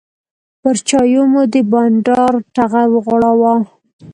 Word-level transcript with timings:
پر 0.61 0.75
چایو 0.87 1.23
مو 1.31 1.41
د 1.53 1.55
بانډار 1.71 2.33
ټغر 2.55 2.87
وغوړاوه. 2.91 3.53